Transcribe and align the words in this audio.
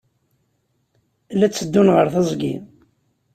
La 1.37 1.47
tteddun 1.49 1.89
ɣer 1.95 2.07
teẓgi. 2.13 2.53